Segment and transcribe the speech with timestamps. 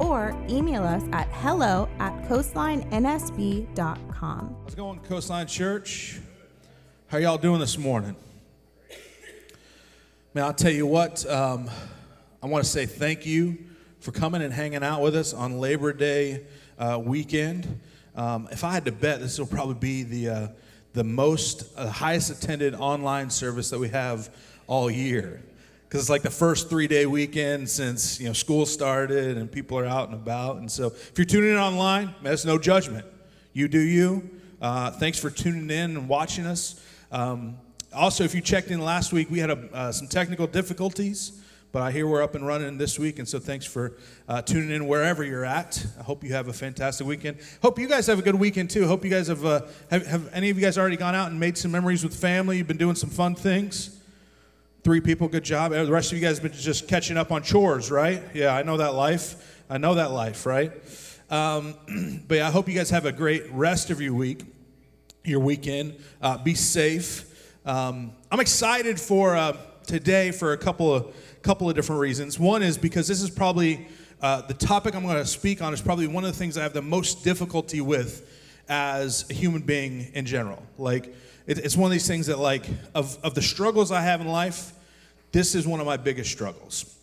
[0.00, 4.56] or email us at hello at coastlinensb.com.
[4.64, 6.18] How's it going, Coastline Church?
[7.08, 8.16] How y'all doing this morning?
[10.32, 11.68] Man, I'll tell you what, um,
[12.42, 13.58] I want to say thank you
[14.00, 16.46] for coming and hanging out with us on Labor Day
[16.78, 17.80] uh, weekend.
[18.16, 20.48] Um, if I had to bet, this will probably be the, uh,
[20.94, 24.34] the most, uh, highest attended online service that we have
[24.66, 25.42] all year
[25.90, 29.76] because it's like the first three day weekend since you know school started and people
[29.76, 30.58] are out and about.
[30.58, 33.04] And so if you're tuning in online, that's no judgment.
[33.52, 34.30] You do you.
[34.62, 36.80] Uh, thanks for tuning in and watching us.
[37.10, 37.58] Um,
[37.92, 41.82] also, if you checked in last week, we had a, uh, some technical difficulties, but
[41.82, 43.96] I hear we're up and running this week, and so thanks for
[44.28, 45.84] uh, tuning in wherever you're at.
[45.98, 47.38] I hope you have a fantastic weekend.
[47.62, 48.86] Hope you guys have a good weekend too.
[48.86, 51.40] Hope you guys have, uh, have, have any of you guys already gone out and
[51.40, 52.58] made some memories with family?
[52.58, 53.99] You've been doing some fun things.
[54.82, 55.72] Three people, good job.
[55.72, 58.22] The rest of you guys have been just catching up on chores, right?
[58.32, 59.62] Yeah, I know that life.
[59.68, 60.72] I know that life, right?
[61.28, 61.74] Um,
[62.26, 64.42] but yeah, I hope you guys have a great rest of your week,
[65.22, 65.96] your weekend.
[66.22, 67.26] Uh, be safe.
[67.66, 69.54] Um, I'm excited for uh,
[69.86, 72.38] today for a couple of couple of different reasons.
[72.38, 73.86] One is because this is probably
[74.22, 76.62] uh, the topic I'm going to speak on is probably one of the things I
[76.62, 78.26] have the most difficulty with
[78.66, 80.62] as a human being in general.
[80.78, 81.14] Like
[81.50, 84.28] it, it's one of these things that like of, of the struggles I have in
[84.28, 84.72] life,
[85.32, 86.96] this is one of my biggest struggles.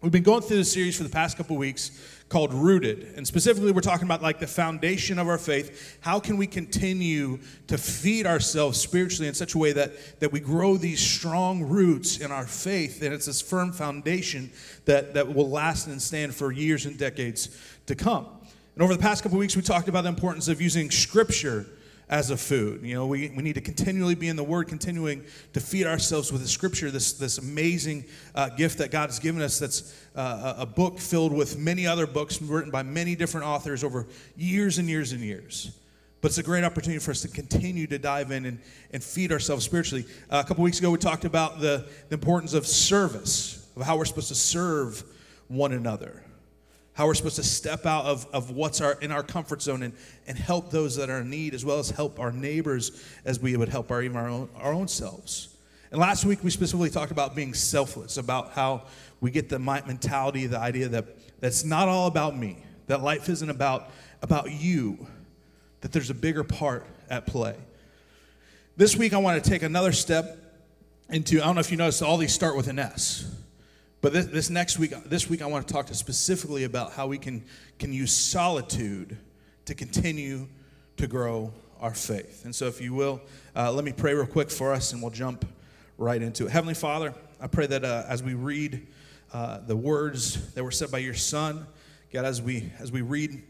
[0.00, 1.90] We've been going through this series for the past couple weeks
[2.30, 3.12] called Rooted.
[3.16, 5.98] And specifically, we're talking about like the foundation of our faith.
[6.00, 10.40] How can we continue to feed ourselves spiritually in such a way that, that we
[10.40, 14.50] grow these strong roots in our faith and it's this firm foundation
[14.86, 18.26] that, that will last and stand for years and decades to come?
[18.74, 21.66] And over the past couple weeks, we talked about the importance of using scripture
[22.14, 22.84] as a food.
[22.84, 26.30] You know, we, we need to continually be in the Word, continuing to feed ourselves
[26.30, 28.04] with the Scripture, this, this amazing
[28.36, 32.06] uh, gift that God has given us that's uh, a book filled with many other
[32.06, 35.76] books written by many different authors over years and years and years.
[36.20, 38.60] But it's a great opportunity for us to continue to dive in and,
[38.92, 40.04] and feed ourselves spiritually.
[40.30, 43.96] Uh, a couple weeks ago, we talked about the, the importance of service, of how
[43.96, 45.02] we're supposed to serve
[45.48, 46.23] one another
[46.94, 49.92] how we're supposed to step out of, of what's our, in our comfort zone and,
[50.26, 53.56] and help those that are in need, as well as help our neighbors as we
[53.56, 55.48] would help our, even our own, our own selves.
[55.90, 58.84] And last week, we specifically talked about being selfless, about how
[59.20, 61.04] we get the mentality, the idea that
[61.40, 63.90] that's not all about me, that life isn't about,
[64.22, 65.06] about you,
[65.80, 67.56] that there's a bigger part at play.
[68.76, 70.38] This week, I want to take another step
[71.08, 73.30] into, I don't know if you noticed, all these start with an S.
[74.04, 77.06] But this, this, next week, this week, I want to talk to specifically about how
[77.06, 77.42] we can,
[77.78, 79.16] can use solitude
[79.64, 80.46] to continue
[80.98, 82.44] to grow our faith.
[82.44, 83.22] And so, if you will,
[83.56, 85.46] uh, let me pray real quick for us and we'll jump
[85.96, 86.50] right into it.
[86.50, 88.86] Heavenly Father, I pray that uh, as we read
[89.32, 91.66] uh, the words that were said by your Son,
[92.12, 93.42] God, as we, as we read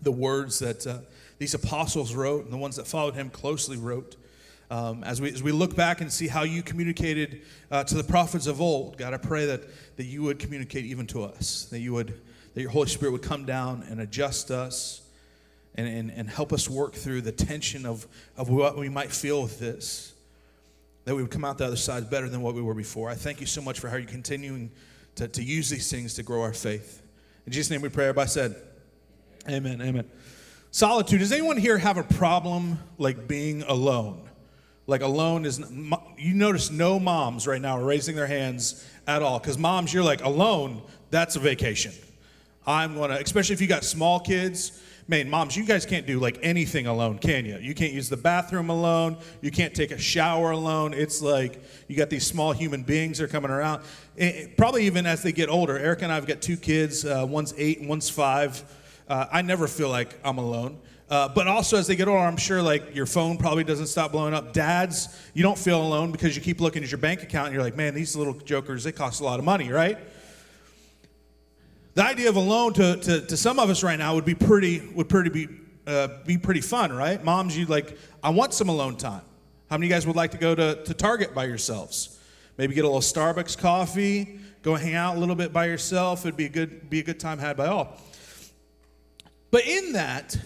[0.00, 1.00] the words that uh,
[1.36, 4.16] these apostles wrote and the ones that followed him closely wrote,
[4.70, 8.04] um, as, we, as we look back and see how you communicated uh, to the
[8.04, 9.62] prophets of old, God, I pray that,
[9.96, 12.20] that you would communicate even to us, that you would,
[12.54, 15.02] that your Holy Spirit would come down and adjust us
[15.74, 19.42] and, and, and help us work through the tension of, of what we might feel
[19.42, 20.14] with this,
[21.04, 23.10] that we would come out the other side better than what we were before.
[23.10, 24.70] I thank you so much for how you're continuing
[25.16, 27.02] to, to use these things to grow our faith.
[27.46, 28.04] In Jesus' name we pray.
[28.06, 28.56] Everybody said,
[29.48, 30.08] Amen, amen.
[30.70, 31.20] Solitude.
[31.20, 34.28] Does anyone here have a problem like being alone?
[34.86, 35.60] Like alone is
[36.18, 39.38] you notice no moms right now are raising their hands at all.
[39.38, 41.92] Because moms you're like alone that's a vacation.
[42.66, 44.80] I'm gonna especially if you got small kids.
[45.06, 48.16] Man moms you guys can't do like anything alone can you you can't use the
[48.16, 49.16] bathroom alone.
[49.40, 50.92] You can't take a shower alone.
[50.92, 53.82] It's like you got these small human beings that are coming around.
[54.16, 55.78] It, probably even as they get older.
[55.78, 58.62] Erica and i've got two kids uh, one's eight one's five.
[59.06, 60.78] Uh, i never feel like i'm alone
[61.10, 64.12] uh, but also, as they get older, I'm sure like your phone probably doesn't stop
[64.12, 64.52] blowing up.
[64.52, 67.62] Dads, you don't feel alone because you keep looking at your bank account and you're
[67.62, 69.98] like, man, these little jokers, they cost a lot of money, right?
[71.94, 74.80] The idea of alone to, to, to some of us right now would be pretty
[74.94, 75.48] would pretty be
[75.86, 77.22] uh, be pretty fun, right?
[77.22, 79.20] Moms, you like, I want some alone time.
[79.68, 82.18] How many of you guys would like to go to, to Target by yourselves?
[82.56, 86.24] Maybe get a little Starbucks coffee, go hang out a little bit by yourself.
[86.24, 87.98] It'd be a good be a good time had by all.
[89.50, 90.36] But in that,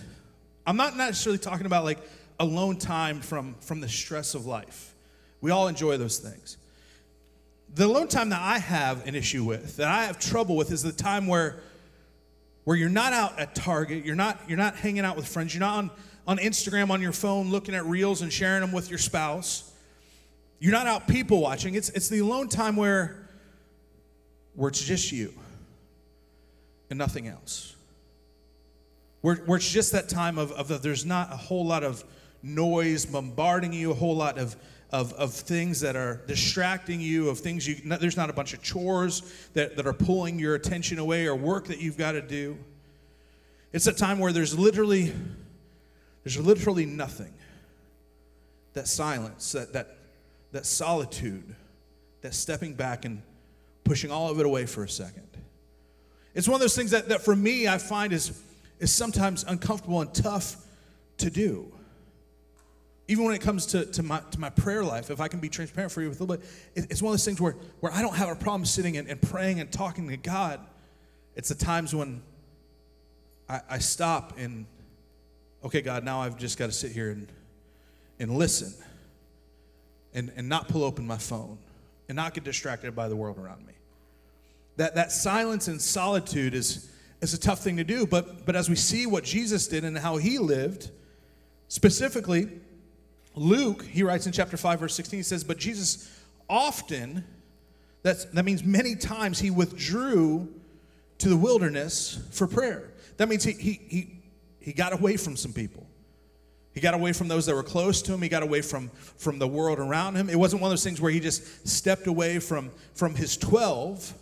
[0.69, 1.99] I'm not necessarily talking about like
[2.39, 4.95] alone time from, from the stress of life.
[5.41, 6.59] We all enjoy those things.
[7.75, 10.83] The alone time that I have an issue with, that I have trouble with, is
[10.83, 11.61] the time where,
[12.65, 15.61] where you're not out at Target, you're not, you're not hanging out with friends, you're
[15.61, 15.91] not on,
[16.27, 19.73] on Instagram on your phone looking at reels and sharing them with your spouse.
[20.59, 21.77] You're not out people watching.
[21.77, 23.27] It's, it's the alone time where,
[24.55, 25.33] where it's just you
[26.91, 27.75] and nothing else.
[29.21, 32.05] Where, where it's just that time of, of the, there's not a whole lot of
[32.43, 34.57] noise bombarding you, a whole lot of,
[34.91, 38.63] of, of things that are distracting you, of things you, there's not a bunch of
[38.63, 39.23] chores
[39.55, 42.57] that, that are pulling your attention away or work that you've got to do.
[43.73, 45.13] It's a time where there's literally,
[46.25, 47.35] there's literally nothing.
[48.75, 49.97] That silence, that, that,
[50.53, 51.57] that solitude,
[52.23, 53.23] that stepping back and
[53.83, 55.27] pushing all of it away for a second.
[56.35, 58.41] It's one of those things that, that for me I find is,
[58.79, 60.57] is sometimes uncomfortable and tough
[61.19, 61.73] to do.
[63.09, 65.49] Even when it comes to, to, my, to my prayer life, if I can be
[65.49, 67.91] transparent for you with a little bit, it, it's one of those things where, where
[67.93, 70.61] I don't have a problem sitting and, and praying and talking to God.
[71.35, 72.23] It's the times when
[73.49, 74.67] I, I stop and,
[75.65, 77.29] okay, God, now I've just got to sit here and,
[78.21, 78.75] and listen
[80.13, 81.59] and, and not pull open my phone
[82.09, 83.73] and not get distracted by the world around me.
[84.77, 86.91] That, that silence and solitude is,
[87.21, 89.99] is a tough thing to do, but, but as we see what Jesus did and
[89.99, 90.91] how he lived,
[91.69, 92.49] specifically,
[93.35, 96.11] Luke, he writes in chapter 5, verse 16, he says, But Jesus
[96.49, 97.25] often,
[98.03, 100.49] that's, that means many times, he withdrew
[101.19, 102.91] to the wilderness for prayer.
[103.17, 104.19] That means he, he, he,
[104.61, 105.87] he got away from some people.
[106.73, 108.23] He got away from those that were close to him.
[108.23, 110.31] He got away from, from the world around him.
[110.31, 114.15] It wasn't one of those things where he just stepped away from, from his 12.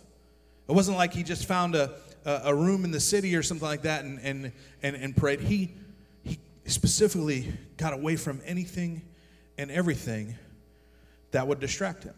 [0.67, 1.93] It wasn't like he just found a,
[2.27, 4.51] a, room in the city or something like that and, and,
[4.83, 5.39] and, and prayed.
[5.39, 5.73] He,
[6.23, 9.01] he specifically got away from anything
[9.57, 10.35] and everything
[11.31, 12.13] that would distract him.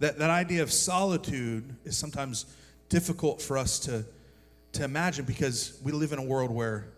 [0.00, 2.46] That, that idea of solitude is sometimes
[2.88, 4.04] difficult for us to,
[4.72, 6.88] to imagine because we live in a world where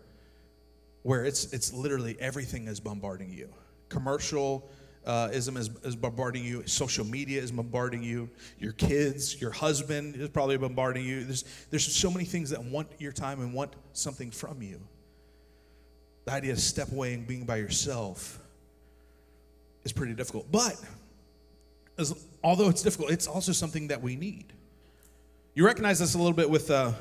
[1.07, 3.47] where it's, it's literally everything is bombarding you.
[3.87, 4.69] Commercial
[5.07, 6.67] uh, ism is, is bombarding you.
[6.67, 8.29] Social media is bombarding you.
[8.59, 11.23] Your kids, your husband is probably bombarding you.
[11.23, 14.81] There's, there's so many things that want your time and want something from you.
[16.25, 18.37] The idea of step away and being by yourself
[19.85, 20.51] is pretty difficult.
[20.51, 20.75] But
[21.97, 22.13] as,
[22.43, 24.51] although it's difficult, it's also something that we need.
[25.55, 26.91] You recognize this a little bit with uh,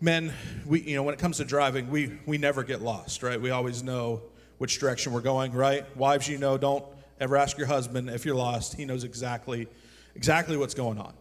[0.00, 0.32] men,
[0.66, 3.38] we, you know, when it comes to driving, we, we never get lost, right?
[3.38, 4.22] We always know
[4.58, 5.84] which direction we're going, right?
[5.96, 6.84] Wives, you know, don't
[7.20, 8.74] ever ask your husband if you're lost.
[8.74, 9.68] He knows exactly,
[10.14, 11.14] exactly what's going on.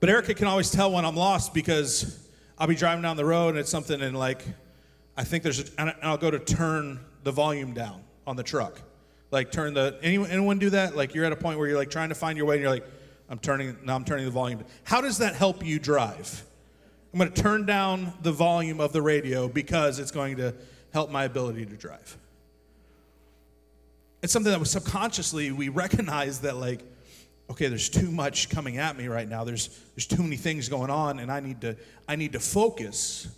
[0.00, 2.18] But Erica can always tell when I'm lost because
[2.58, 4.44] I'll be driving down the road and it's something and like,
[5.16, 8.80] I think there's, a, and I'll go to turn the volume down on the truck.
[9.30, 10.96] Like turn the, anyone, anyone do that?
[10.96, 12.70] Like you're at a point where you're like trying to find your way and you're
[12.70, 12.86] like,
[13.28, 14.64] I'm turning, now I'm turning the volume.
[14.84, 16.44] How does that help you drive?
[17.12, 20.54] I'm going to turn down the volume of the radio because it's going to
[20.92, 22.16] help my ability to drive.
[24.22, 26.80] It's something that we subconsciously we recognize that like,
[27.50, 29.44] okay, there's too much coming at me right now.
[29.44, 31.76] There's there's too many things going on, and I need to
[32.08, 33.28] I need to focus.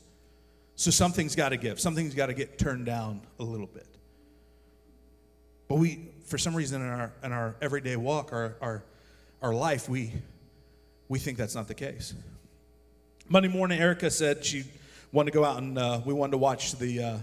[0.76, 1.80] So something's got to give.
[1.80, 3.86] Something's got to get turned down a little bit.
[5.68, 8.84] But we, for some reason, in our in our everyday walk, our our
[9.40, 10.12] our life, we
[11.08, 12.12] we think that's not the case.
[13.28, 14.64] Monday morning, Erica said she
[15.12, 17.18] wanted to go out and uh, we wanted to watch the uh,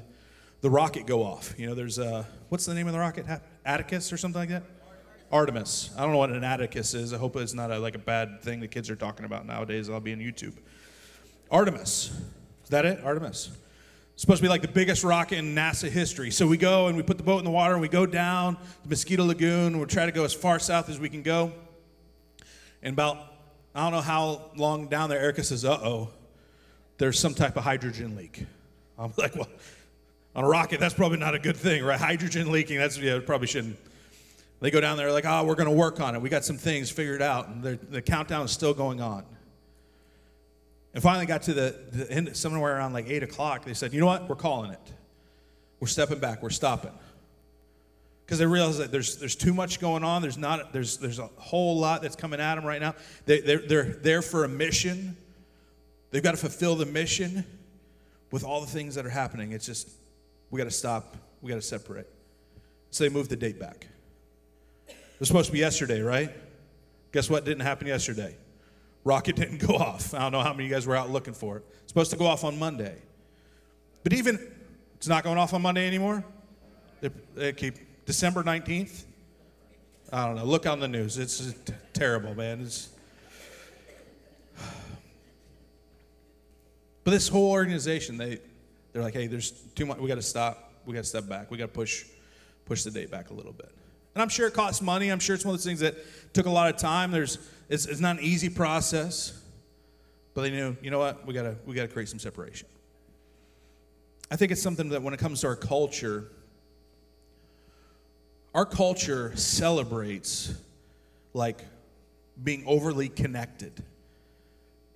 [0.62, 1.53] the rocket go off.
[1.58, 3.25] You know, there's uh, what's the name of the rocket?
[3.65, 4.63] Atticus or something like that.
[5.32, 5.91] Artemis.
[5.98, 7.13] I don't know what an Atticus is.
[7.13, 9.89] I hope it's not a, like a bad thing the kids are talking about nowadays.
[9.89, 10.53] I'll be on YouTube.
[11.50, 12.12] Artemis.
[12.63, 13.03] Is that it?
[13.03, 13.50] Artemis.
[14.13, 16.32] It's supposed to be like the biggest rocket in NASA history.
[16.32, 18.58] So we go and we put the boat in the water and we go down
[18.84, 19.77] the Mosquito Lagoon.
[19.77, 21.53] We'll try to go as far south as we can go.
[22.84, 23.18] And about
[23.74, 26.10] I don't know how long down there, Erica says, uh oh,
[26.98, 28.46] there's some type of hydrogen leak.
[28.98, 29.48] I'm like, well,
[30.35, 32.00] on a rocket, that's probably not a good thing, right?
[32.00, 33.77] Hydrogen leaking, that's, yeah, probably shouldn't.
[34.59, 36.21] They go down there, like, oh, we're going to work on it.
[36.21, 39.25] We got some things figured out, and the countdown is still going on.
[40.93, 43.65] And finally got to the, the end, somewhere around like 8 o'clock.
[43.65, 44.29] They said, you know what?
[44.29, 44.93] We're calling it.
[45.79, 46.43] We're stepping back.
[46.43, 46.91] We're stopping
[48.31, 50.21] because they realize that there's, there's too much going on.
[50.21, 52.95] There's, not, there's, there's a whole lot that's coming at them right now.
[53.25, 55.17] They, they're, they're there for a mission.
[56.11, 57.43] They've got to fulfill the mission
[58.31, 59.51] with all the things that are happening.
[59.51, 59.89] It's just,
[60.51, 61.17] we got to stop.
[61.41, 62.08] We got to separate.
[62.91, 63.88] So they moved the date back.
[64.88, 66.29] It was supposed to be yesterday, right?
[67.13, 68.36] Guess what didn't happen yesterday?
[69.03, 70.13] Rocket didn't go off.
[70.13, 71.63] I don't know how many of you guys were out looking for it.
[71.84, 72.98] It's supposed to go off on Monday.
[74.03, 74.39] But even,
[74.96, 76.24] it's not going off on Monday anymore.
[77.00, 79.05] They, they keep December 19th.
[80.12, 80.43] I don't know.
[80.43, 81.17] Look on the news.
[81.17, 82.62] It's t- terrible, man.
[82.62, 82.89] It's,
[87.03, 88.39] but this whole organization, they,
[88.93, 89.98] they're like, hey, there's too much.
[89.98, 90.74] We got to stop.
[90.86, 91.51] We got to step back.
[91.51, 92.05] We got to push,
[92.65, 93.71] push the date back a little bit.
[94.13, 95.10] And I'm sure it costs money.
[95.10, 95.95] I'm sure it's one of those things that
[96.33, 97.12] took a lot of time.
[97.12, 97.38] There's,
[97.69, 99.41] it's, it's not an easy process.
[100.33, 101.25] But they knew, you know what?
[101.25, 102.67] We gotta, we gotta create some separation.
[104.29, 106.31] I think it's something that when it comes to our culture,
[108.53, 110.53] our culture celebrates
[111.33, 111.65] like
[112.41, 113.83] being overly connected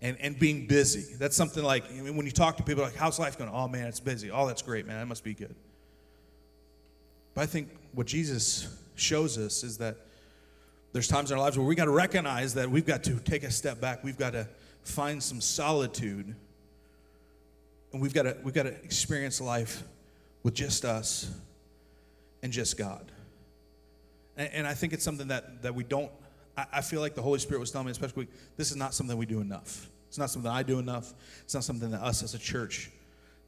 [0.06, 1.16] and, and being busy.
[1.16, 3.50] That's something like I mean, when you talk to people, like, how's life going?
[3.52, 4.30] Oh man, it's busy.
[4.30, 5.00] Oh, that's great, man.
[5.00, 5.56] That must be good.
[7.34, 9.98] But I think what Jesus shows us is that
[10.94, 13.44] there's times in our lives where we got to recognize that we've got to take
[13.44, 14.04] a step back.
[14.04, 14.48] We've got to
[14.84, 16.36] find some solitude.
[17.92, 19.84] And we've got to, we've got to experience life
[20.44, 21.32] with just us
[22.44, 23.12] and just God.
[24.38, 26.12] And, and I think it's something that, that we don't,
[26.56, 29.18] I, I, feel like the Holy Spirit was telling me, especially, this is not something
[29.18, 29.90] we do enough.
[30.16, 31.14] It's not something I do enough.
[31.44, 32.90] It's not something that us as a church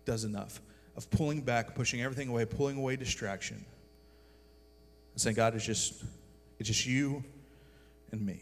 [0.03, 0.59] does enough.
[0.97, 3.63] Of pulling back, pushing everything away, pulling away distraction.
[5.13, 6.03] And saying, God, it's just,
[6.59, 7.23] it's just you
[8.11, 8.41] and me.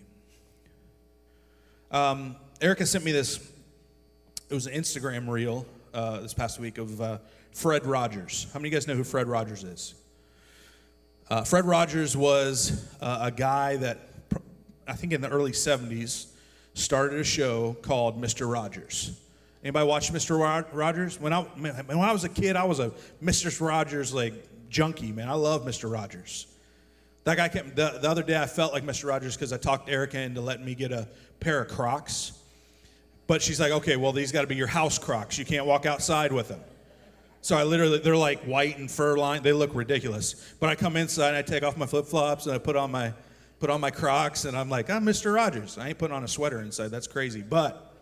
[1.91, 3.37] Um, Erica sent me this.
[4.49, 7.19] It was an Instagram reel uh, this past week of uh,
[7.51, 8.47] Fred Rogers.
[8.51, 9.93] How many of you guys know who Fred Rogers is?
[11.29, 13.99] Uh, Fred Rogers was uh, a guy that
[14.87, 16.31] I think in the early 70s
[16.75, 18.51] started a show called Mr.
[18.51, 19.19] Rogers.
[19.63, 20.39] Anybody watch Mr.
[20.71, 21.19] Rogers?
[21.19, 22.91] When I when I was a kid, I was a
[23.23, 23.59] Mr.
[23.59, 24.33] Rogers like
[24.69, 25.27] junkie, man.
[25.27, 25.91] I love Mr.
[25.91, 26.45] Rogers.
[27.23, 29.05] That guy kept the, the other day I felt like Mr.
[29.05, 31.07] Rogers because I talked Erica into letting me get a
[31.39, 32.33] pair of Crocs.
[33.25, 35.39] But she's like, okay, well, these got to be your house Crocs.
[35.39, 36.61] You can't walk outside with them.
[37.41, 39.43] So I literally, they're like white and fur lined.
[39.43, 40.53] They look ridiculous.
[40.59, 42.91] But I come inside and I take off my flip flops and I put on
[42.91, 43.13] my,
[43.59, 45.33] put on my Crocs and I'm like, I'm Mr.
[45.33, 45.77] Rogers.
[45.77, 46.89] I ain't putting on a sweater inside.
[46.89, 47.41] That's crazy.
[47.41, 47.93] But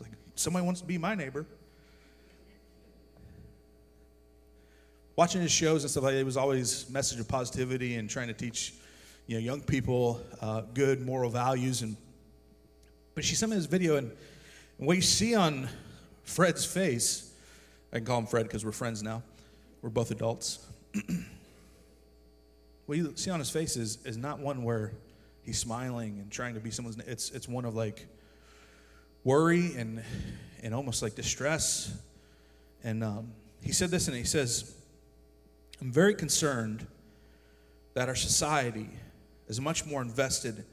[0.00, 1.46] like, somebody wants to be my neighbor.
[5.16, 8.28] Watching his shows and stuff like that, it was always message of positivity and trying
[8.28, 8.74] to teach,
[9.26, 11.96] you know, young people uh, good moral values and
[13.14, 14.10] but she sent me this video, and,
[14.78, 15.68] and what you see on
[16.24, 17.32] Fred's face,
[17.92, 19.22] I can call him Fred because we're friends now.
[19.82, 20.66] We're both adults.
[22.86, 24.92] what you see on his face is, is not one where
[25.42, 26.98] he's smiling and trying to be someone's.
[27.06, 28.06] It's, it's one of like
[29.24, 30.02] worry and,
[30.62, 31.92] and almost like distress.
[32.82, 34.74] And um, he said this, and he says,
[35.80, 36.86] I'm very concerned
[37.94, 38.90] that our society
[39.48, 40.64] is much more invested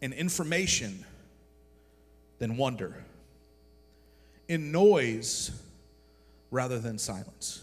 [0.00, 1.04] in information
[2.38, 3.04] than wonder,
[4.48, 5.50] in noise
[6.50, 7.62] rather than silence.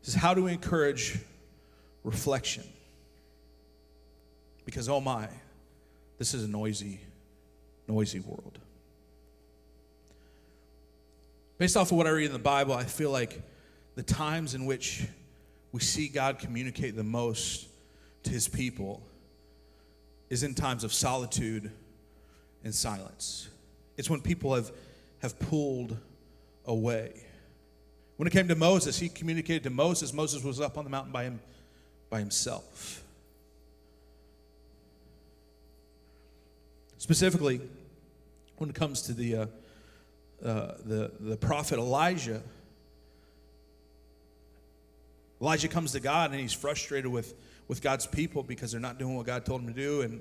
[0.00, 1.18] This is how do we encourage
[2.04, 2.64] reflection?
[4.64, 5.28] Because, oh my,
[6.18, 7.00] this is a noisy,
[7.88, 8.58] noisy world.
[11.58, 13.40] Based off of what I read in the Bible, I feel like
[13.94, 15.06] the times in which
[15.72, 17.66] we see God communicate the most
[18.24, 19.02] to his people
[20.30, 21.70] is in times of solitude
[22.64, 23.48] and silence.
[23.96, 24.72] It's when people have,
[25.20, 25.96] have pulled
[26.66, 27.24] away.
[28.16, 30.12] When it came to Moses, he communicated to Moses.
[30.12, 31.40] Moses was up on the mountain by, him,
[32.14, 33.02] by himself.
[36.96, 37.60] Specifically,
[38.58, 39.46] when it comes to the, uh,
[40.44, 42.40] uh, the, the prophet Elijah,
[45.40, 47.34] Elijah comes to God and he's frustrated with,
[47.66, 50.02] with God's people because they're not doing what God told him to do.
[50.02, 50.20] And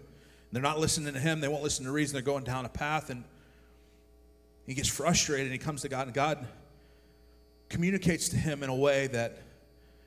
[0.51, 1.41] they're not listening to him.
[1.41, 2.13] They won't listen to reason.
[2.13, 3.11] They're going down a path.
[3.11, 3.23] And
[4.65, 6.07] he gets frustrated and he comes to God.
[6.07, 6.47] And God
[7.69, 9.43] communicates to him in a way that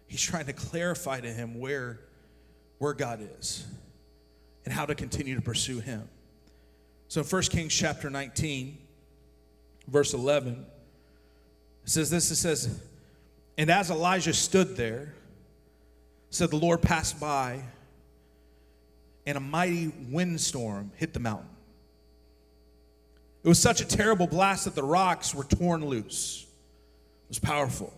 [0.07, 2.01] he's trying to clarify to him where,
[2.79, 3.67] where God is
[4.65, 6.09] and how to continue to pursue him.
[7.09, 8.79] So in 1 Kings chapter 19,
[9.89, 10.67] verse 11,
[11.85, 12.81] it says this it says,
[13.57, 15.15] And as Elijah stood there,
[16.31, 17.63] said the Lord passed by
[19.27, 21.49] and a mighty windstorm hit the mountain.
[23.43, 26.47] It was such a terrible blast that the rocks were torn loose.
[27.25, 27.93] It was powerful.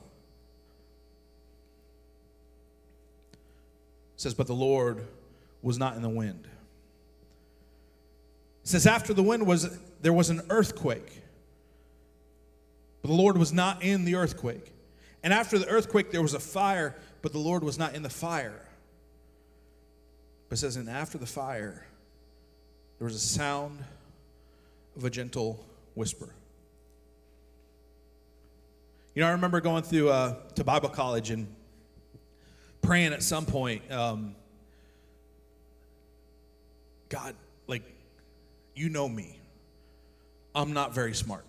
[3.33, 3.37] It
[4.19, 5.07] says, but the Lord
[5.63, 6.47] was not in the wind.
[8.65, 11.23] It says, after the wind was, there was an earthquake.
[13.01, 14.73] But the Lord was not in the earthquake.
[15.23, 18.11] And after the earthquake, there was a fire, but the Lord was not in the
[18.11, 18.61] fire.
[20.49, 21.87] But says, and after the fire,
[22.99, 23.85] there was a sound
[24.97, 26.35] of a gentle whisper.
[29.15, 31.47] You know, I remember going through uh, to Bible college and
[32.89, 33.83] praying at some point.
[33.93, 34.35] Um,
[37.11, 37.35] God,
[37.67, 37.83] like,
[38.75, 39.39] you know me.
[40.55, 41.45] I'm not very smart.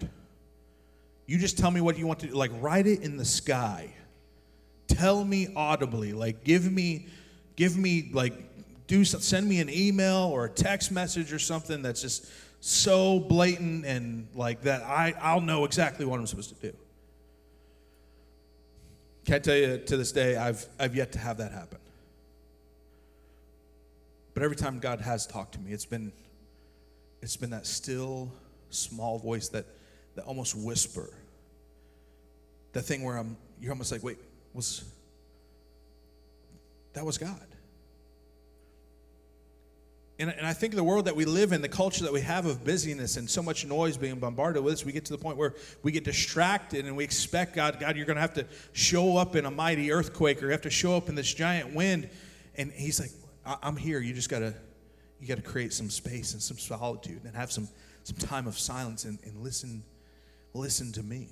[1.28, 2.34] You just tell me what you want to do.
[2.34, 3.94] Like, write it in the sky.
[4.90, 6.12] Tell me audibly.
[6.12, 7.08] Like, give me,
[7.56, 8.34] give me, like,
[8.88, 12.30] do send me an email or a text message or something that's just
[12.60, 16.76] so blatant and like that I, I'll know exactly what I'm supposed to do.
[19.30, 21.78] Can't tell you to this day, I've, I've yet to have that happen.
[24.34, 26.12] But every time God has talked to me, it's been,
[27.22, 28.32] it's been that still,
[28.72, 29.68] small voice that,
[30.16, 31.14] that almost whisper.
[32.74, 34.18] That thing where I'm, you're almost like, wait,
[34.56, 34.84] was,
[36.94, 37.46] that was God.
[40.20, 42.46] And, and I think the world that we live in, the culture that we have
[42.46, 45.38] of busyness and so much noise being bombarded with us, we get to the point
[45.38, 49.16] where we get distracted and we expect God, God, you're going to have to show
[49.16, 52.10] up in a mighty earthquake or you have to show up in this giant wind.
[52.58, 53.12] And He's like,
[53.46, 54.02] I'm here.
[54.02, 54.54] You just got to,
[55.22, 57.70] you got to create some space and some solitude and have some,
[58.04, 59.84] some time of silence and, and listen,
[60.54, 61.30] listen to me.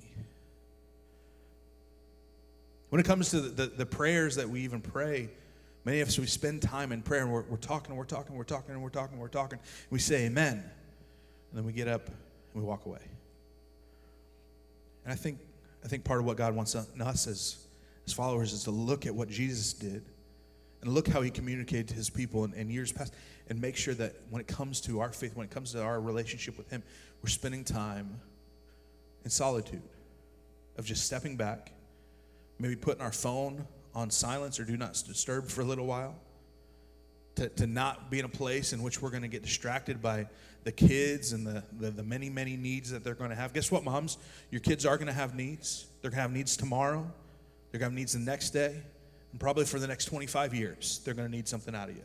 [2.88, 5.28] When it comes to the, the, the prayers that we even pray,
[5.88, 8.28] Many of us, we spend time in prayer and we're, we're talking and we're talking,
[8.28, 9.58] and we're talking and we're talking, and we're talking.
[9.58, 10.52] And We say amen.
[10.58, 10.62] And
[11.54, 12.16] then we get up and
[12.54, 13.00] we walk away.
[15.04, 15.38] And I think,
[15.82, 16.86] I think part of what God wants us
[17.26, 17.66] as,
[18.06, 20.04] as followers is to look at what Jesus did
[20.82, 23.14] and look how he communicated to his people in, in years past
[23.48, 26.02] and make sure that when it comes to our faith, when it comes to our
[26.02, 26.82] relationship with him,
[27.22, 28.20] we're spending time
[29.24, 29.80] in solitude
[30.76, 31.72] of just stepping back,
[32.58, 33.66] maybe putting our phone
[33.98, 36.14] on silence or do not disturb for a little while.
[37.34, 40.26] To, to not be in a place in which we're going to get distracted by
[40.64, 43.52] the kids and the, the, the many, many needs that they're going to have.
[43.52, 44.18] Guess what, moms?
[44.50, 45.86] Your kids are going to have needs.
[46.00, 47.06] They're going to have needs tomorrow,
[47.70, 48.74] they're going to have needs the next day,
[49.30, 52.02] and probably for the next 25 years, they're going to need something out of you.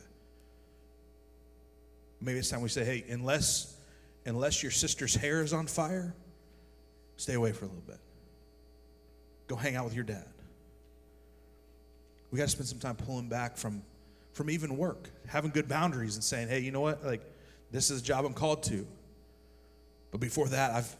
[2.20, 3.76] Maybe it's time we say, hey, unless,
[4.24, 6.14] unless your sister's hair is on fire,
[7.16, 7.98] stay away for a little bit.
[9.48, 10.26] Go hang out with your dad.
[12.34, 13.80] We got to spend some time pulling back from,
[14.32, 17.04] from even work, having good boundaries and saying, hey, you know what?
[17.06, 17.20] Like,
[17.70, 18.84] this is a job I'm called to.
[20.10, 20.96] But before that, I've,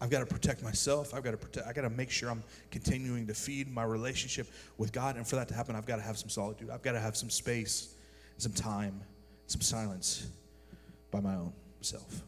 [0.00, 1.12] I've got to protect myself.
[1.12, 4.46] I've got to protect, I got to make sure I'm continuing to feed my relationship
[4.76, 5.16] with God.
[5.16, 6.70] And for that to happen, I've got to have some solitude.
[6.70, 7.96] I've got to have some space,
[8.36, 9.00] some time,
[9.48, 10.28] some silence
[11.10, 12.22] by my own self.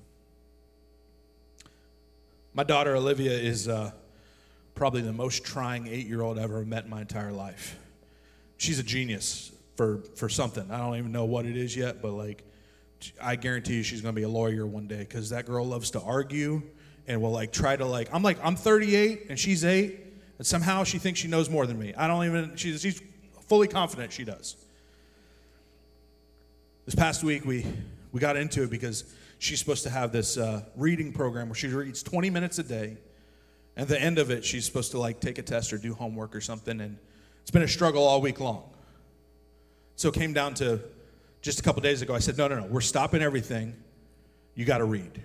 [2.55, 3.93] My daughter Olivia is uh,
[4.75, 7.77] probably the most trying eight year old I've ever met in my entire life
[8.61, 10.71] she's a genius for for something.
[10.71, 12.45] I don't even know what it is yet, but like
[13.21, 15.91] I guarantee you she's going to be a lawyer one day cuz that girl loves
[15.93, 16.63] to argue
[17.09, 19.99] and will like try to like I'm like I'm 38 and she's 8
[20.37, 21.95] and somehow she thinks she knows more than me.
[21.95, 23.03] I don't even she's she's
[23.49, 24.57] fully confident she does.
[26.85, 27.65] This past week we
[28.13, 29.05] we got into it because
[29.39, 32.99] she's supposed to have this uh, reading program where she reads 20 minutes a day.
[33.77, 36.35] At the end of it, she's supposed to like take a test or do homework
[36.35, 36.81] or something.
[36.81, 36.99] And
[37.51, 38.63] it's been a struggle all week long.
[39.97, 40.79] So it came down to
[41.43, 42.15] just a couple days ago.
[42.15, 43.75] I said, no, no, no, we're stopping everything.
[44.55, 45.21] You got to read.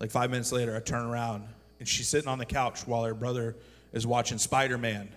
[0.00, 1.46] Like five minutes later, I turn around
[1.78, 3.54] and she's sitting on the couch while her brother
[3.92, 5.10] is watching Spider Man.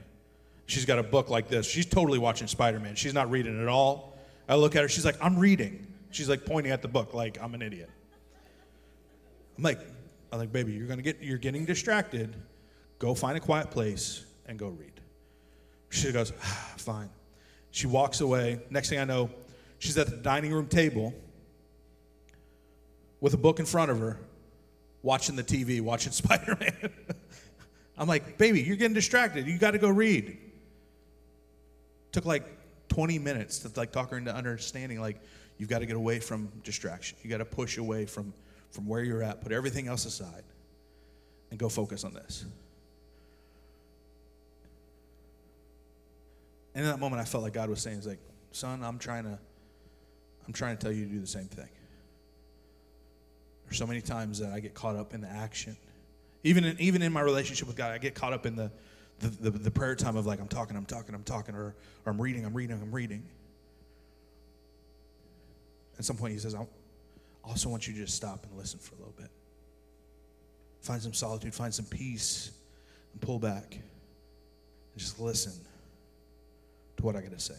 [0.66, 1.66] She's got a book like this.
[1.66, 2.96] She's totally watching Spider Man.
[2.96, 4.18] She's not reading at all.
[4.50, 5.88] I look at her, she's like, I'm reading.
[6.12, 7.90] She's like pointing at the book like I'm an idiot.
[9.58, 9.80] I'm like,
[10.34, 12.36] I'm like, baby, you're gonna get you're getting distracted.
[13.00, 14.97] Go find a quiet place and go read.
[15.90, 17.10] She goes, ah, fine.
[17.72, 18.60] She walks away.
[18.70, 19.30] Next thing I know,
[19.80, 21.14] she's at the dining room table
[23.20, 24.20] with a book in front of her,
[25.02, 26.92] watching the TV, watching Spider Man.
[27.98, 29.48] I'm like, baby, you're getting distracted.
[29.48, 30.38] You got to go read.
[32.12, 32.46] Took like
[32.90, 35.20] 20 minutes to like talk her into understanding like
[35.58, 37.18] you've got to get away from distraction.
[37.24, 38.34] You got to push away from
[38.72, 40.44] from where you're at, put everything else aside,
[41.52, 42.46] and go focus on this.
[46.78, 48.20] And in that moment, I felt like God was saying, "He's like,
[48.52, 49.40] son, I'm trying to,
[50.46, 51.70] I'm trying to tell you to do the same thing."
[53.66, 55.76] There's so many times that I get caught up in the action,
[56.44, 58.72] even in, even in my relationship with God, I get caught up in the,
[59.18, 62.12] the, the, the prayer time of like I'm talking, I'm talking, I'm talking, or, or
[62.12, 63.24] I'm reading, I'm reading, I'm reading.
[65.98, 66.64] At some point, He says, "I
[67.44, 69.32] also want you to just stop and listen for a little bit,
[70.82, 72.52] find some solitude, find some peace,
[73.14, 73.82] and pull back, and
[74.96, 75.54] just listen."
[76.98, 77.56] To what I got to say.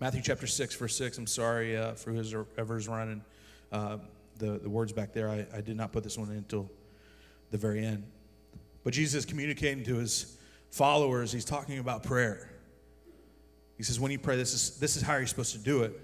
[0.00, 1.18] Matthew chapter 6, verse 6.
[1.18, 3.22] I'm sorry uh, for whoever's running.
[3.70, 3.98] Uh,
[4.38, 5.28] the, the words back there.
[5.28, 6.68] I, I did not put this one in until
[7.52, 8.04] the very end.
[8.82, 10.36] But Jesus communicating to his
[10.70, 12.50] followers, he's talking about prayer.
[13.76, 15.98] He says, when you pray, this is, this is how you're supposed to do it.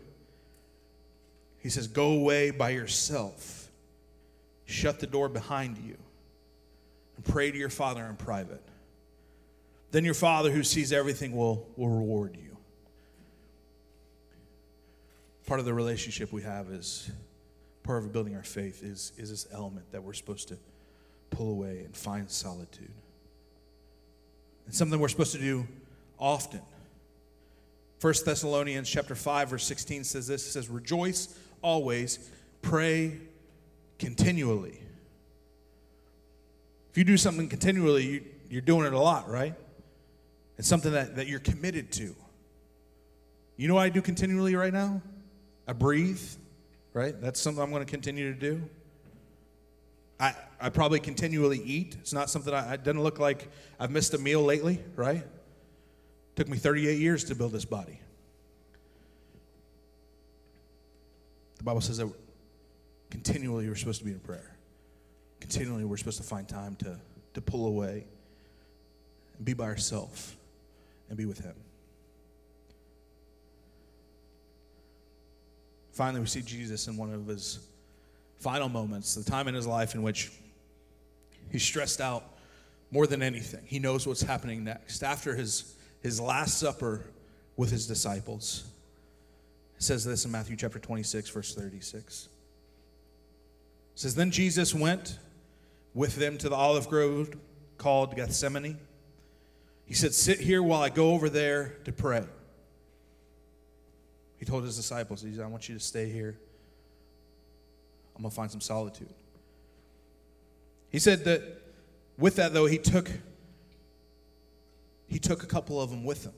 [1.58, 3.68] He says, go away by yourself,
[4.64, 5.96] shut the door behind you,
[7.16, 8.62] and pray to your Father in private.
[9.90, 12.56] Then your Father who sees everything will, will reward you.
[15.46, 17.10] Part of the relationship we have is
[17.82, 20.58] part of building our faith is, is this element that we're supposed to
[21.30, 22.90] pull away and find solitude.
[24.66, 25.66] It's something we're supposed to do
[26.18, 26.60] often.
[28.00, 32.30] 1 Thessalonians chapter 5 verse 16 says this it says rejoice always
[32.62, 33.18] pray
[33.98, 34.78] continually.
[36.90, 39.54] If you do something continually, you, you're doing it a lot, right?
[40.58, 42.14] It's something that, that you're committed to.
[43.56, 45.00] You know what I do continually right now?
[45.66, 46.20] I breathe,
[46.92, 47.18] right?
[47.20, 48.62] That's something I'm going to continue to do.
[50.18, 51.96] I, I probably continually eat.
[52.00, 55.24] It's not something I, it doesn't look like I've missed a meal lately, right?
[56.34, 58.00] Took me 38 years to build this body.
[61.58, 62.10] The Bible says that
[63.10, 64.56] continually we're supposed to be in prayer.
[65.40, 66.98] Continually we're supposed to find time to,
[67.34, 68.06] to pull away
[69.36, 70.34] and be by ourselves
[71.08, 71.54] and be with Him.
[75.98, 77.58] Finally, we see Jesus in one of his
[78.38, 80.30] final moments, the time in his life in which
[81.50, 82.22] he's stressed out
[82.92, 83.62] more than anything.
[83.64, 85.02] He knows what's happening next.
[85.02, 87.04] After his, his last supper
[87.56, 88.62] with his disciples,
[89.76, 92.28] it says this in Matthew chapter 26, verse 36.
[93.94, 95.18] It says, Then Jesus went
[95.94, 97.34] with them to the olive grove
[97.76, 98.78] called Gethsemane.
[99.88, 102.22] He said, Sit here while I go over there to pray.
[104.36, 106.36] He told his disciples, He said, I want you to stay here.
[108.14, 109.08] I'm going to find some solitude.
[110.90, 111.62] He said that
[112.18, 113.10] with that, though, he took,
[115.06, 116.34] he took a couple of them with him.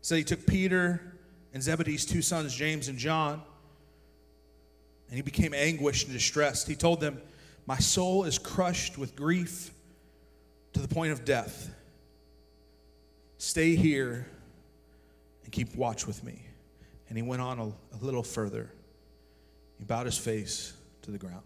[0.00, 1.02] So he took Peter
[1.52, 3.42] and Zebedee's two sons, James and John,
[5.08, 6.66] and he became anguished and distressed.
[6.66, 7.20] He told them,
[7.66, 9.73] My soul is crushed with grief
[10.74, 11.70] to the point of death.
[13.38, 14.26] Stay here
[15.44, 16.46] and keep watch with me.
[17.08, 18.70] And he went on a, a little further.
[19.78, 21.42] He bowed his face to the ground.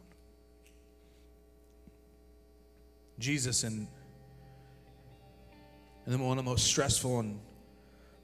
[3.18, 3.88] Jesus, in,
[6.06, 7.40] in one of the most stressful and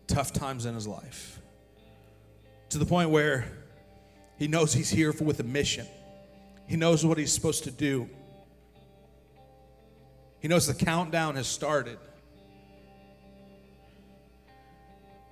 [0.06, 1.40] tough times in his life,
[2.68, 3.46] to the point where
[4.38, 5.86] he knows he's here for, with a mission.
[6.66, 8.08] He knows what he's supposed to do.
[10.44, 11.96] He knows the countdown has started.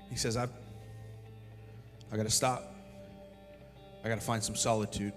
[0.09, 0.49] He says, I've,
[2.11, 2.75] I got to stop.
[4.03, 5.13] I got to find some solitude.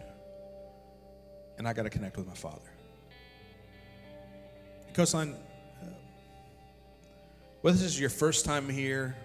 [1.57, 2.69] And I got to connect with my Father.
[4.93, 5.33] Coastline,
[5.81, 5.85] uh,
[7.61, 9.15] whether this is your first time here,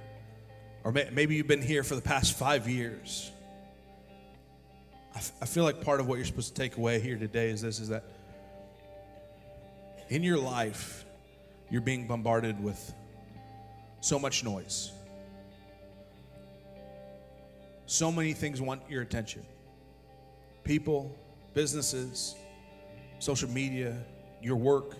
[0.84, 3.32] or may, maybe you've been here for the past five years,
[5.16, 7.50] I, f- I feel like part of what you're supposed to take away here today
[7.50, 8.04] is this is that
[10.10, 11.04] in your life,
[11.70, 12.92] you're being bombarded with
[14.00, 14.90] so much noise.
[17.86, 19.44] So many things want your attention
[20.62, 21.16] people,
[21.54, 22.34] businesses,
[23.18, 23.96] social media,
[24.42, 24.96] your work.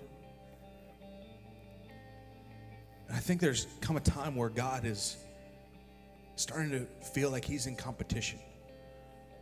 [3.08, 5.16] And I think there's come a time where God is
[6.36, 8.38] starting to feel like He's in competition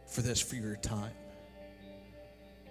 [0.07, 1.13] for this, for your time.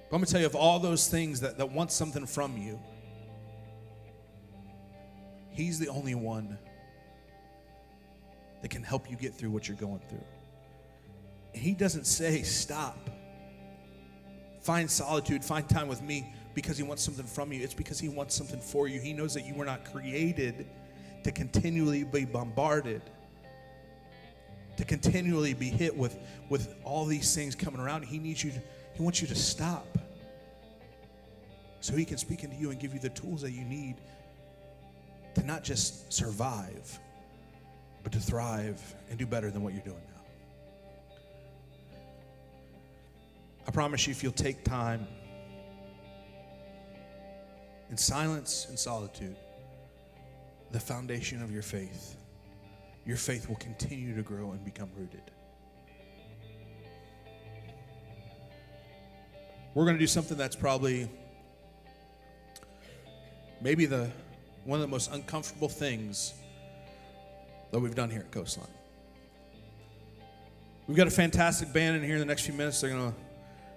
[0.09, 2.57] But I'm going to tell you of all those things that, that want something from
[2.57, 2.79] you,
[5.57, 6.55] He's the only one
[8.61, 10.23] that can help you get through what you're going through.
[11.51, 13.09] He doesn't say, stop.
[14.61, 17.63] Find solitude, find time with me because he wants something from you.
[17.63, 18.99] It's because he wants something for you.
[18.99, 20.67] He knows that you were not created
[21.23, 23.01] to continually be bombarded,
[24.77, 28.03] to continually be hit with, with all these things coming around.
[28.03, 28.61] He needs you, to,
[28.97, 29.85] he wants you to stop
[31.81, 33.95] so he can speak into you and give you the tools that you need
[35.35, 36.99] to not just survive,
[38.01, 38.81] but to thrive
[39.11, 40.21] and do better than what you're doing now.
[43.67, 45.05] I promise you, if you'll take time
[47.91, 49.35] in silence and solitude,
[50.71, 52.15] the foundation of your faith,
[53.05, 55.21] your faith will continue to grow and become rooted.
[59.77, 61.07] We're going to do something that's probably
[63.61, 64.09] maybe the
[64.65, 66.33] one of the most uncomfortable things
[67.69, 68.65] that we've done here at Coastline.
[70.87, 72.81] We've got a fantastic band in here in the next few minutes.
[72.81, 73.17] They're going to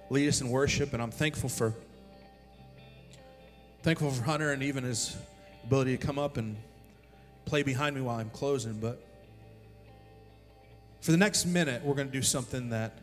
[0.09, 0.95] lead us in worship.
[0.95, 1.75] And I'm thankful for
[3.83, 5.15] thankful for Hunter and even his
[5.65, 6.57] ability to come up and
[7.45, 8.81] play behind me while I'm closing.
[8.81, 9.07] But
[11.03, 12.97] for the next minute, we're going to do something that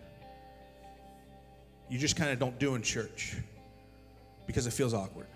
[1.90, 3.36] you just kind of don't do in church
[4.46, 5.28] because it feels awkward.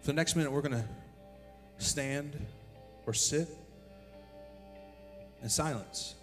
[0.00, 0.84] For the next minute, we're going to
[1.78, 2.46] stand
[3.06, 3.48] or sit
[5.42, 6.14] in silence.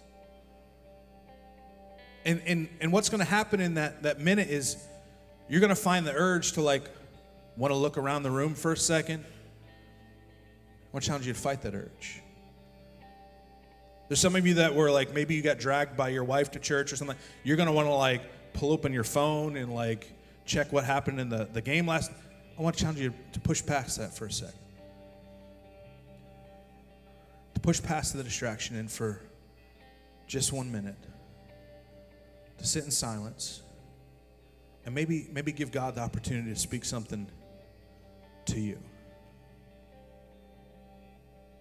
[2.24, 4.76] And, and, and what's going to happen in that, that minute is
[5.48, 6.90] you're going to find the urge to like
[7.56, 9.24] want to look around the room for a second.
[9.24, 12.22] I want to challenge you to fight that urge.
[14.08, 16.58] There's some of you that were like, maybe you got dragged by your wife to
[16.58, 17.16] church or something.
[17.42, 20.10] You're going to want to like pull open your phone and like
[20.44, 22.12] check what happened in the, the game last.
[22.58, 24.58] I want to challenge you to push past that for a second.
[27.54, 29.20] To push past the distraction and for
[30.26, 30.96] just one minute
[32.58, 33.62] to sit in silence
[34.84, 37.26] and maybe maybe give God the opportunity to speak something
[38.46, 38.78] to you.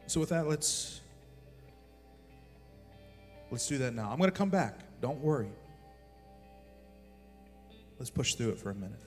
[0.07, 1.01] So with that, let's
[3.55, 4.09] let's do that now.
[4.11, 4.81] I'm going to come back.
[4.99, 5.47] Don't worry.
[7.97, 8.99] Let's push through it for a minute.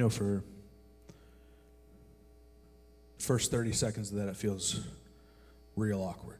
[0.00, 0.42] Know, for
[3.18, 4.80] first 30 seconds of that, it feels
[5.76, 6.38] real awkward.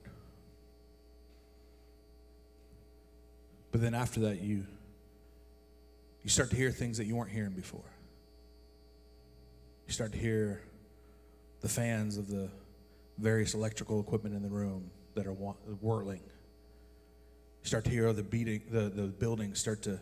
[3.72, 4.66] But then after that, you
[6.22, 7.80] you start to hear things that you weren't hearing before.
[9.86, 10.60] You start to hear
[11.62, 12.50] the fans of the
[13.16, 16.20] various electrical equipment in the room that are whirling.
[17.62, 19.98] You start to hear the beating, the, the buildings start to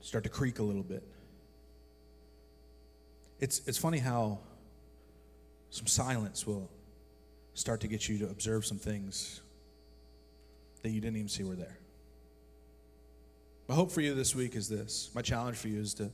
[0.00, 1.02] start to creak a little bit.
[3.40, 4.38] It's, it's funny how
[5.70, 6.70] some silence will
[7.54, 9.40] start to get you to observe some things
[10.82, 11.78] that you didn't even see were there.
[13.68, 15.10] My hope for you this week is this.
[15.14, 16.10] My challenge for you is to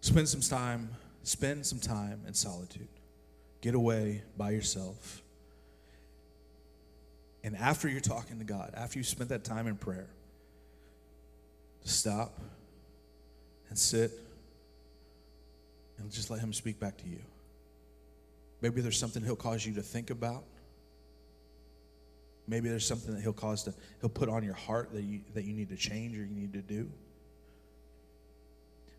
[0.00, 0.90] spend some time,
[1.22, 2.88] spend some time in solitude.
[3.60, 5.22] Get away by yourself.
[7.44, 10.08] And after you're talking to God, after you spent that time in prayer,
[11.84, 12.38] stop
[13.68, 14.10] and sit
[15.98, 17.20] and just let Him speak back to you.
[18.60, 20.44] Maybe there's something He'll cause you to think about.
[22.46, 25.44] Maybe there's something that He'll cause to, He'll put on your heart that you, that
[25.44, 26.90] you need to change or you need to do.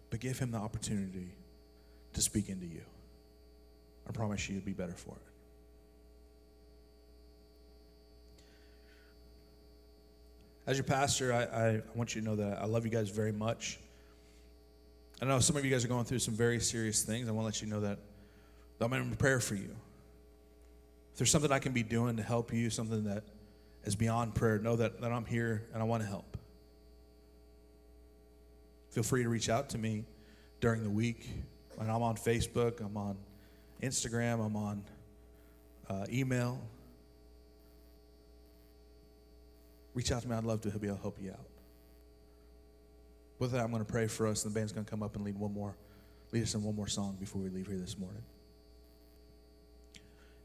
[0.10, 1.32] But give Him the opportunity
[2.14, 2.82] to speak into you.
[4.08, 5.30] I promise you, you'll be better for it.
[10.66, 13.32] As your pastor, I, I, want you to know that I love you guys very
[13.32, 13.80] much.
[15.22, 17.28] I know some of you guys are going through some very serious things.
[17.28, 18.00] I want to let you know that,
[18.82, 19.76] I'm in prayer for you.
[21.12, 23.24] If there's something I can be doing to help you, something that
[23.84, 26.38] is beyond prayer, know that, that I'm here and I want to help.
[28.92, 30.06] Feel free to reach out to me
[30.62, 31.30] during the week.
[31.78, 33.18] And I'm on Facebook, I'm on
[33.84, 34.84] Instagram, I'm on
[35.90, 36.62] uh, email.
[39.94, 40.36] Reach out to me.
[40.36, 41.40] I'd love to be able to help you out.
[43.40, 45.16] With that, I'm going to pray for us, and the band's going to come up
[45.16, 45.76] and lead one more,
[46.32, 48.22] lead us in one more song before we leave here this morning.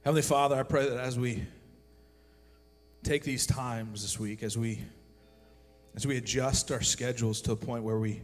[0.04, 1.44] Heavenly Father, I pray that as we
[3.02, 4.80] take these times this week, as we
[5.96, 8.22] as we adjust our schedules to a point where we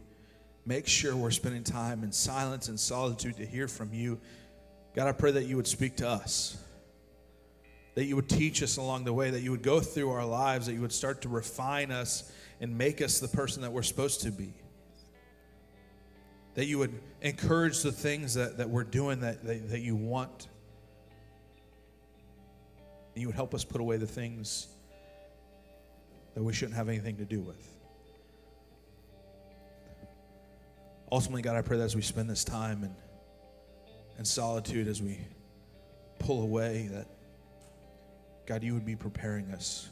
[0.65, 4.19] make sure we're spending time in silence and solitude to hear from you,
[4.93, 6.57] God, I pray that you would speak to us
[7.93, 10.65] that you would teach us along the way, that you would go through our lives,
[10.67, 12.31] that you would start to refine us
[12.61, 14.53] and make us the person that we're supposed to be.
[16.53, 20.47] that you would encourage the things that, that we're doing that, that, that you want.
[23.15, 24.67] And you would help us put away the things
[26.33, 27.67] that we shouldn't have anything to do with.
[31.11, 32.95] Ultimately, God, I pray that as we spend this time in,
[34.17, 35.19] in solitude, as we
[36.19, 37.07] pull away, that
[38.45, 39.89] God, you would be preparing us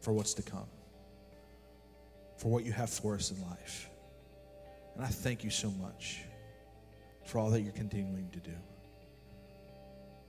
[0.00, 0.66] for what's to come,
[2.38, 3.90] for what you have for us in life.
[4.96, 6.20] And I thank you so much
[7.24, 8.56] for all that you're continuing to do.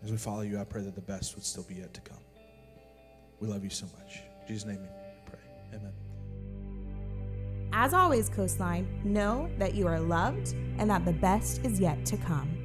[0.03, 2.19] As we follow you, I pray that the best would still be yet to come.
[3.39, 4.21] We love you so much.
[4.41, 4.87] In Jesus' name we
[5.25, 5.39] pray.
[5.73, 5.93] Amen.
[7.71, 12.17] As always, Coastline, know that you are loved and that the best is yet to
[12.17, 12.58] come.